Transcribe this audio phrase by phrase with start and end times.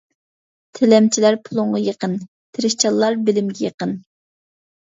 [0.77, 2.15] تىلەمچىلەر پۇلۇڭغا يېقىن،
[2.57, 3.95] تىرىشچانلار بىلىمگە يېقىن.